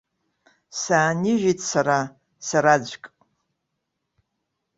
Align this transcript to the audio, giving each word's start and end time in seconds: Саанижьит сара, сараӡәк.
Саанижьит 0.79 1.59
сара, 1.71 1.99
сараӡәк. 2.47 3.03